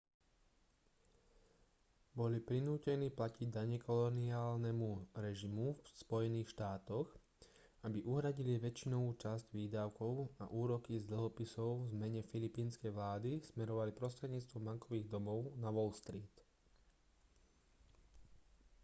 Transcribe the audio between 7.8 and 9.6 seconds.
aby uhradili väčšinovú časť